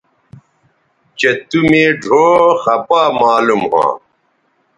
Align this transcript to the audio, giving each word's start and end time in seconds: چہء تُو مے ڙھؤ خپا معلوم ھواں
چہء 1.19 1.35
تُو 1.49 1.59
مے 1.69 1.83
ڙھؤ 2.01 2.25
خپا 2.61 3.01
معلوم 3.19 3.61
ھواں 3.71 3.91